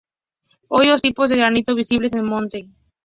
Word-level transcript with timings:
Hay 0.71 0.87
dos 0.89 1.03
tipos 1.03 1.29
de 1.29 1.35
granito 1.37 1.75
visibles 1.75 2.13
en 2.13 2.19
el 2.21 2.25
monte. 2.25 2.65